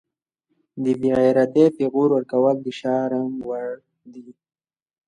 د 0.83 0.85
بیغیرتۍ 1.01 1.65
پیغور 1.77 2.09
ورکول 2.13 2.55
د 2.61 2.67
شرم 2.79 3.29
وړ 3.47 3.69
دي 4.13 4.27